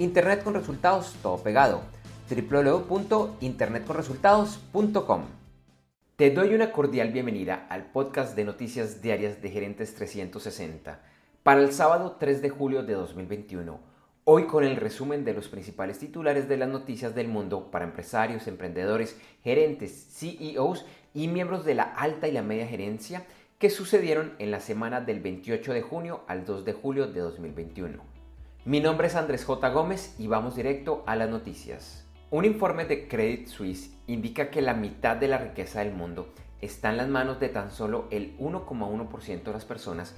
[0.00, 1.82] Internet con resultados, todo pegado.
[2.30, 5.22] www.internetconresultados.com.
[6.14, 11.02] Te doy una cordial bienvenida al podcast de noticias diarias de Gerentes 360
[11.42, 13.80] para el sábado 3 de julio de 2021.
[14.22, 18.46] Hoy con el resumen de los principales titulares de las noticias del mundo para empresarios,
[18.46, 23.26] emprendedores, gerentes, CEOs y miembros de la alta y la media gerencia
[23.58, 28.17] que sucedieron en la semana del 28 de junio al 2 de julio de 2021.
[28.64, 29.68] Mi nombre es Andrés J.
[29.70, 32.04] Gómez y vamos directo a las noticias.
[32.30, 36.28] Un informe de Credit Suisse indica que la mitad de la riqueza del mundo
[36.60, 40.16] está en las manos de tan solo el 1,1% de las personas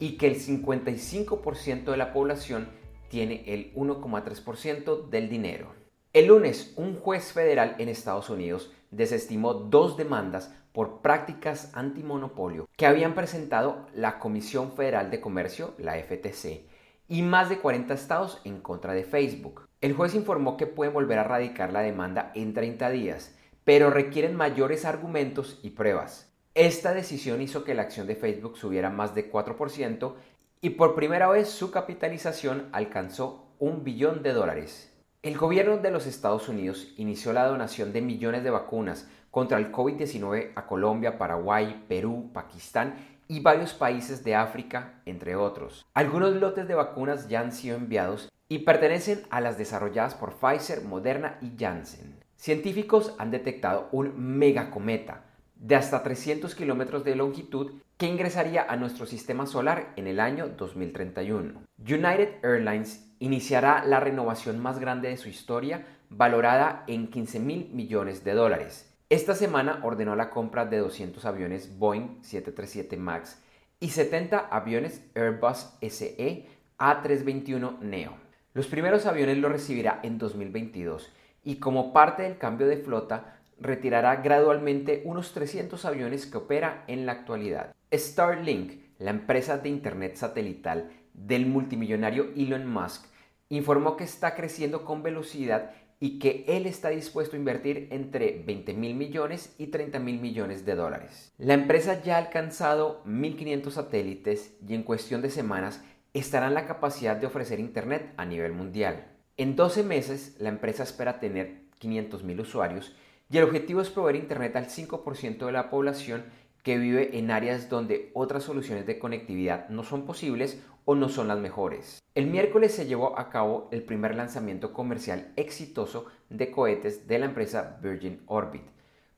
[0.00, 2.68] y que el 55% de la población
[3.08, 5.68] tiene el 1,3% del dinero.
[6.12, 12.86] El lunes, un juez federal en Estados Unidos desestimó dos demandas por prácticas antimonopolio que
[12.86, 16.71] habían presentado la Comisión Federal de Comercio, la FTC,
[17.12, 19.68] y más de 40 estados en contra de Facebook.
[19.82, 24.34] El juez informó que pueden volver a radicar la demanda en 30 días, pero requieren
[24.34, 26.32] mayores argumentos y pruebas.
[26.54, 30.14] Esta decisión hizo que la acción de Facebook subiera más de 4%
[30.62, 34.90] y por primera vez su capitalización alcanzó un billón de dólares.
[35.20, 39.70] El gobierno de los Estados Unidos inició la donación de millones de vacunas contra el
[39.70, 42.94] COVID-19 a Colombia, Paraguay, Perú, Pakistán
[43.28, 45.86] y varios países de África, entre otros.
[45.94, 50.82] Algunos lotes de vacunas ya han sido enviados y pertenecen a las desarrolladas por Pfizer,
[50.82, 52.22] Moderna y Janssen.
[52.36, 59.06] Científicos han detectado un megacometa de hasta 300 kilómetros de longitud que ingresaría a nuestro
[59.06, 61.62] sistema solar en el año 2031.
[61.78, 68.24] United Airlines iniciará la renovación más grande de su historia, valorada en 15 mil millones
[68.24, 68.91] de dólares.
[69.12, 73.42] Esta semana ordenó la compra de 200 aviones Boeing 737 MAX
[73.78, 76.46] y 70 aviones Airbus SE
[76.78, 78.14] A321 Neo.
[78.54, 81.12] Los primeros aviones los recibirá en 2022
[81.44, 87.04] y como parte del cambio de flota retirará gradualmente unos 300 aviones que opera en
[87.04, 87.74] la actualidad.
[87.92, 93.04] Starlink, la empresa de Internet satelital del multimillonario Elon Musk,
[93.50, 95.72] informó que está creciendo con velocidad
[96.02, 100.66] y que él está dispuesto a invertir entre 20 mil millones y 30 mil millones
[100.66, 101.32] de dólares.
[101.38, 105.80] La empresa ya ha alcanzado 1.500 satélites y en cuestión de semanas
[106.12, 109.12] estará en la capacidad de ofrecer Internet a nivel mundial.
[109.36, 112.96] En 12 meses la empresa espera tener 500 mil usuarios
[113.30, 116.24] y el objetivo es proveer Internet al 5% de la población
[116.62, 121.28] que vive en áreas donde otras soluciones de conectividad no son posibles o no son
[121.28, 122.00] las mejores.
[122.14, 127.26] El miércoles se llevó a cabo el primer lanzamiento comercial exitoso de cohetes de la
[127.26, 128.62] empresa Virgin Orbit,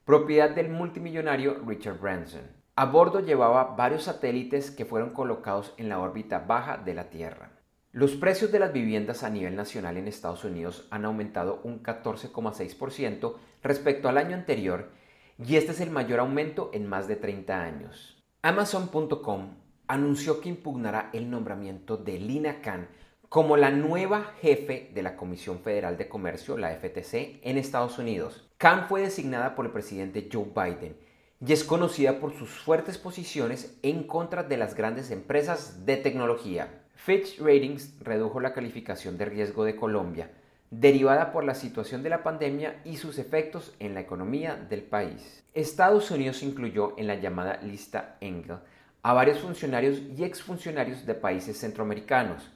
[0.04, 2.42] propiedad del multimillonario Richard Branson.
[2.76, 7.50] A bordo llevaba varios satélites que fueron colocados en la órbita baja de la Tierra.
[7.92, 13.36] Los precios de las viviendas a nivel nacional en Estados Unidos han aumentado un 14,6%
[13.62, 14.90] respecto al año anterior
[15.38, 18.22] y este es el mayor aumento en más de 30 años.
[18.42, 19.56] Amazon.com
[19.86, 22.88] anunció que impugnará el nombramiento de Lina Khan
[23.28, 28.48] como la nueva jefe de la Comisión Federal de Comercio, la FTC, en Estados Unidos.
[28.58, 30.96] Khan fue designada por el presidente Joe Biden
[31.44, 36.82] y es conocida por sus fuertes posiciones en contra de las grandes empresas de tecnología.
[36.94, 40.30] Fitch Ratings redujo la calificación de riesgo de Colombia
[40.80, 45.44] derivada por la situación de la pandemia y sus efectos en la economía del país.
[45.54, 48.58] Estados Unidos incluyó en la llamada lista Engel
[49.02, 52.50] a varios funcionarios y exfuncionarios de países centroamericanos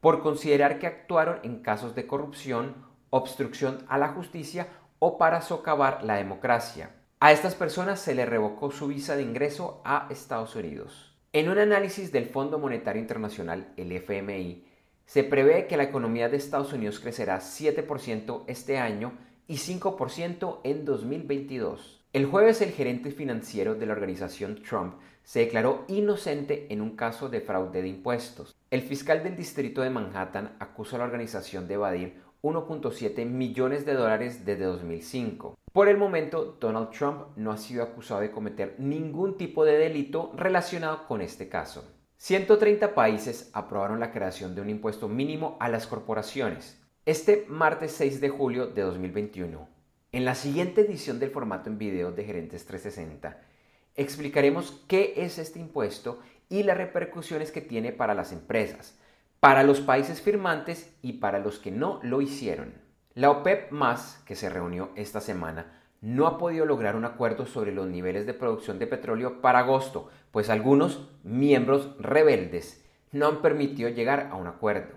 [0.00, 2.74] por considerar que actuaron en casos de corrupción,
[3.10, 4.68] obstrucción a la justicia
[5.00, 6.90] o para socavar la democracia.
[7.20, 11.16] A estas personas se les revocó su visa de ingreso a Estados Unidos.
[11.32, 14.67] En un análisis del Fondo Monetario Internacional, el FMI,
[15.08, 19.14] se prevé que la economía de Estados Unidos crecerá 7% este año
[19.46, 22.04] y 5% en 2022.
[22.12, 27.30] El jueves el gerente financiero de la organización Trump se declaró inocente en un caso
[27.30, 28.54] de fraude de impuestos.
[28.70, 33.94] El fiscal del distrito de Manhattan acusó a la organización de evadir 1.7 millones de
[33.94, 35.56] dólares desde 2005.
[35.72, 40.32] Por el momento, Donald Trump no ha sido acusado de cometer ningún tipo de delito
[40.36, 41.97] relacionado con este caso.
[42.20, 46.82] 130 países aprobaron la creación de un impuesto mínimo a las corporaciones.
[47.06, 49.68] este martes 6 de julio de 2021.
[50.10, 53.40] En la siguiente edición del formato en video de Gerentes 360,
[53.94, 56.18] explicaremos qué es este impuesto
[56.48, 58.98] y las repercusiones que tiene para las empresas,
[59.38, 62.74] para los países firmantes y para los que no lo hicieron.
[63.14, 67.72] La OPEP más, que se reunió esta semana, no ha podido lograr un acuerdo sobre
[67.72, 73.88] los niveles de producción de petróleo para agosto, pues algunos miembros rebeldes no han permitido
[73.88, 74.94] llegar a un acuerdo.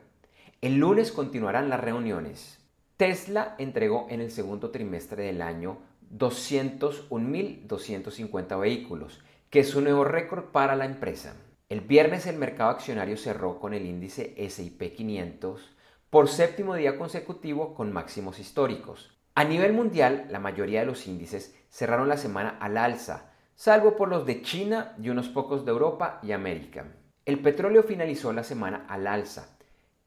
[0.62, 2.60] El lunes continuarán las reuniones.
[2.98, 5.80] Tesla entregó en el segundo trimestre del año
[6.16, 9.20] 201.250 vehículos,
[9.50, 11.36] que es un nuevo récord para la empresa.
[11.70, 15.76] El viernes el mercado accionario cerró con el índice SIP 500
[16.10, 19.21] por séptimo día consecutivo con máximos históricos.
[19.34, 24.10] A nivel mundial, la mayoría de los índices cerraron la semana al alza, salvo por
[24.10, 26.88] los de China y unos pocos de Europa y América.
[27.26, 29.58] El petróleo finalizó la semana al alza,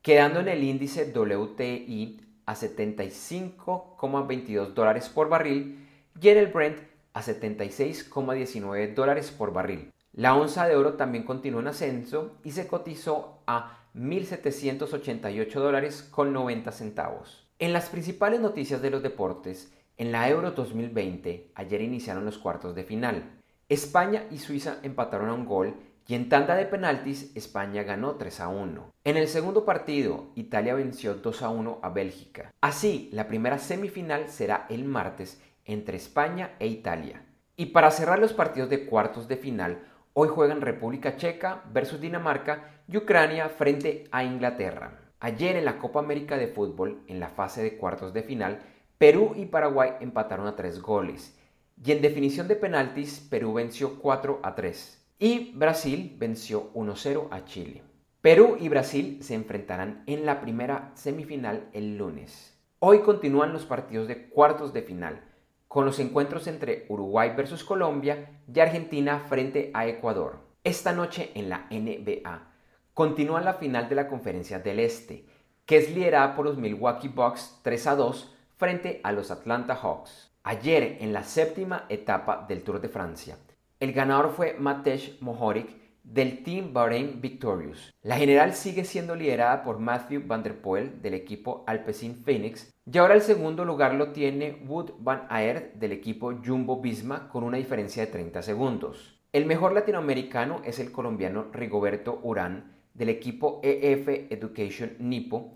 [0.02, 5.88] quedando en el índice WTI a 75,22 dólares por barril
[6.20, 6.80] y en el Brent
[7.14, 9.90] a 76,19 dólares por barril.
[10.12, 16.34] La onza de oro también continuó en ascenso y se cotizó a 1.788 dólares con
[16.34, 17.43] 90 centavos.
[17.60, 22.74] En las principales noticias de los deportes, en la Euro 2020, ayer iniciaron los cuartos
[22.74, 23.30] de final.
[23.68, 25.76] España y Suiza empataron a un gol
[26.08, 28.92] y en tanda de penaltis España ganó 3 a 1.
[29.04, 32.52] En el segundo partido, Italia venció 2 a 1 a Bélgica.
[32.60, 37.24] Así, la primera semifinal será el martes entre España e Italia.
[37.56, 42.82] Y para cerrar los partidos de cuartos de final, hoy juegan República Checa versus Dinamarca
[42.88, 45.03] y Ucrania frente a Inglaterra.
[45.24, 48.60] Ayer en la Copa América de Fútbol, en la fase de cuartos de final,
[48.98, 51.34] Perú y Paraguay empataron a tres goles.
[51.82, 55.02] Y en definición de penaltis, Perú venció 4 a 3.
[55.18, 57.80] Y Brasil venció 1-0 a Chile.
[58.20, 62.60] Perú y Brasil se enfrentarán en la primera semifinal el lunes.
[62.78, 65.24] Hoy continúan los partidos de cuartos de final,
[65.68, 70.40] con los encuentros entre Uruguay versus Colombia y Argentina frente a Ecuador.
[70.64, 72.53] Esta noche en la NBA,
[72.94, 75.24] Continúa la final de la Conferencia del Este,
[75.66, 80.30] que es liderada por los Milwaukee Bucks 3 a 2 frente a los Atlanta Hawks.
[80.44, 83.36] Ayer, en la séptima etapa del Tour de Francia,
[83.80, 85.70] el ganador fue Matej Mohoric
[86.04, 87.92] del Team Bahrain Victorious.
[88.02, 92.98] La general sigue siendo liderada por Matthew Van Der Poel del equipo Alpecin Phoenix y
[92.98, 97.56] ahora el segundo lugar lo tiene Wood Van Aert del equipo Jumbo Visma con una
[97.56, 99.20] diferencia de 30 segundos.
[99.32, 105.52] El mejor latinoamericano es el colombiano Rigoberto Urán del equipo EF Education Nipo,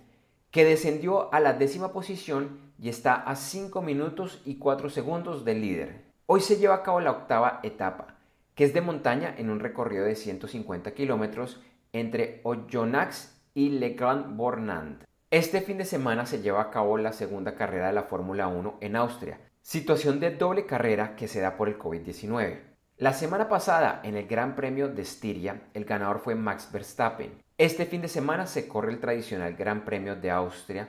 [0.50, 5.61] que descendió a la décima posición y está a 5 minutos y 4 segundos del
[5.61, 6.05] líder.
[6.26, 8.19] Hoy se lleva a cabo la octava etapa,
[8.55, 11.61] que es de montaña en un recorrido de 150 kilómetros
[11.93, 15.05] entre Oyonnax y Le Grand Bornand.
[15.31, 18.79] Este fin de semana se lleva a cabo la segunda carrera de la Fórmula 1
[18.81, 22.61] en Austria, situación de doble carrera que se da por el COVID-19.
[22.99, 27.31] La semana pasada, en el Gran Premio de Estiria, el ganador fue Max Verstappen.
[27.56, 30.89] Este fin de semana se corre el tradicional Gran Premio de Austria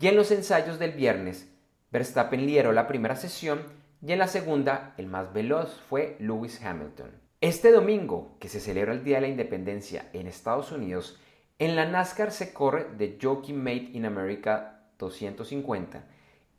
[0.00, 1.52] y en los ensayos del viernes,
[1.90, 3.60] Verstappen lideró la primera sesión
[4.00, 7.10] y en la segunda, el más veloz fue Lewis Hamilton.
[7.42, 11.20] Este domingo, que se celebra el Día de la Independencia en Estados Unidos,
[11.58, 16.04] en la NASCAR se corre The Jockey Made in America 250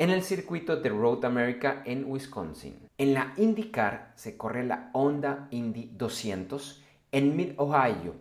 [0.02, 2.76] en el circuito de Road America en Wisconsin.
[2.98, 8.16] En la IndyCar se corre la Honda Indy 200 en Mid-Ohio,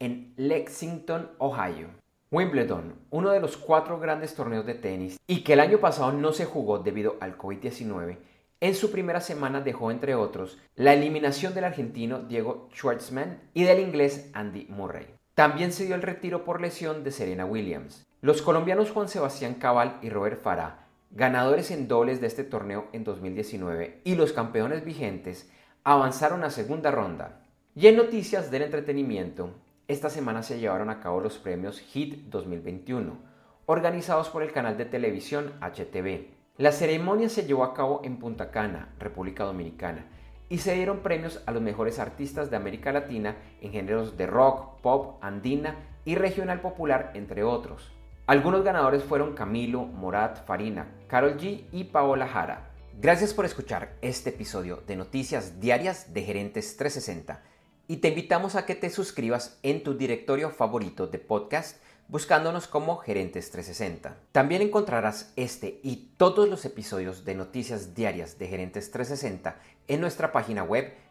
[0.00, 1.86] en Lexington, Ohio.
[2.32, 6.32] Wimbledon, uno de los cuatro grandes torneos de tenis y que el año pasado no
[6.32, 8.16] se jugó debido al COVID-19,
[8.58, 13.78] en su primera semana dejó, entre otros, la eliminación del argentino Diego Schwartzman y del
[13.78, 15.06] inglés Andy Murray.
[15.36, 18.04] También se dio el retiro por lesión de Serena Williams.
[18.20, 20.79] Los colombianos Juan Sebastián Cabal y Robert Farah
[21.10, 25.50] ganadores en dobles de este torneo en 2019 y los campeones vigentes
[25.82, 27.42] avanzaron a segunda ronda.
[27.74, 29.54] Y en noticias del entretenimiento,
[29.88, 33.18] esta semana se llevaron a cabo los premios HIT 2021,
[33.66, 36.28] organizados por el canal de televisión HTV.
[36.58, 40.06] La ceremonia se llevó a cabo en Punta Cana, República Dominicana,
[40.48, 44.80] y se dieron premios a los mejores artistas de América Latina en géneros de rock,
[44.80, 47.92] pop, andina y regional popular, entre otros.
[48.30, 52.70] Algunos ganadores fueron Camilo, Morat, Farina, Carol G y Paola Jara.
[53.00, 57.42] Gracias por escuchar este episodio de Noticias Diarias de Gerentes 360
[57.88, 62.98] y te invitamos a que te suscribas en tu directorio favorito de podcast buscándonos como
[62.98, 64.16] Gerentes 360.
[64.30, 69.56] También encontrarás este y todos los episodios de Noticias Diarias de Gerentes 360
[69.88, 70.94] en nuestra página web